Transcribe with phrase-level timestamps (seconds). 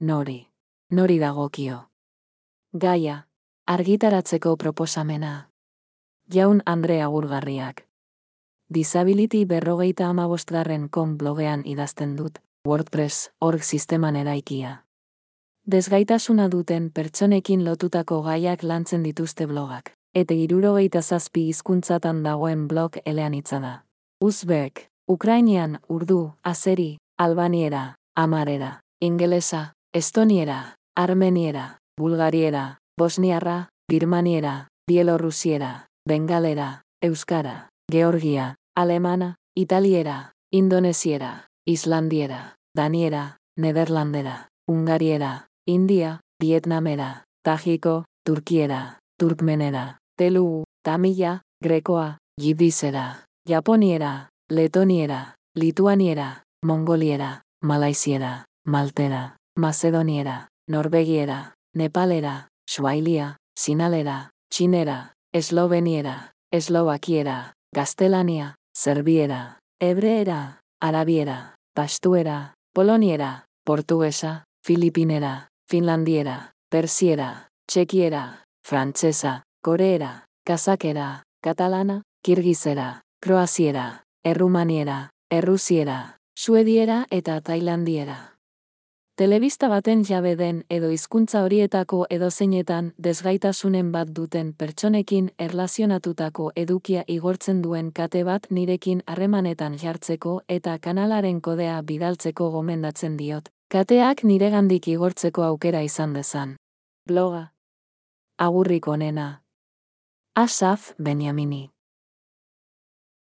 [0.00, 0.46] nori.
[0.90, 1.88] Nori dagokio.
[2.72, 3.26] Gaia,
[3.66, 5.50] argitaratzeko proposamena.
[6.34, 7.86] Jaun Andre agurgarriak.
[8.74, 14.84] Disability berrogeita amabostgarren kon blogean idazten dut, WordPress org sisteman eraikia.
[15.66, 23.60] Desgaitasuna duten pertsonekin lotutako gaiak lantzen dituzte blogak, eta irurogeita zazpi hizkuntzatan dagoen blog eleanitza
[23.60, 23.72] da.
[24.24, 37.70] Uzbek, Ukrainian, Urdu, Azeri, Albaniera, Amarera, Ingelesa, Estoniera, Armeniera, Bulgariera, Bosniarra, Birmaniera, Bielorrusiera, Bengalera, Euskara,
[37.90, 51.42] Georgia, Alemana, Italiera, Indonesiera, Islandiera, Daniera, Nederlandera, Ungariera, India, Vietnamera, Tajiko, Turkiera, Turkmenera, Telugu, Tamila,
[51.60, 66.30] Grekoa, Yidisera, Japoniera, Letoniera, Lituaniera, Mongoliera, Malaisiera, Maltera, Macedoniera, Norvegiera, Nepalera, Suailia, Sinalera, Chinera, Esloveniera,
[66.52, 81.24] Eslovakiera, Gaztelania, Serbiera, Hebreera, Arabiera, Pastuera, Poloniera, Portuguesa, Filipinera, Finlandiera, Persiera, Txekiera, Frantsesa, Koreera, Kazakera,
[81.42, 88.37] Katalana, Kirgizera, Kroaziera, Errumaniera, Errusiera, Suediera eta Tailandiera.
[89.18, 97.62] Telebista baten jabe den edo hizkuntza horietako edozeinetan desgaitasunen bat duten pertsonekin erlazionatutako edukia igortzen
[97.64, 103.48] duen kate bat nirekin harremanetan jartzeko eta kanalaren kodea bidaltzeko gomendatzen diot.
[103.74, 106.52] Kateak niregandik igortzeko aukera izan dezan.
[107.08, 107.48] Bloga.
[108.38, 109.26] Agurrik onena.
[110.36, 111.64] Asaf Benjamini